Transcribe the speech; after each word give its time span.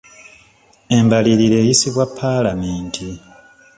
Embalirira 0.97 1.57
eyisibwa 1.59 2.03
paalamenti. 2.17 3.07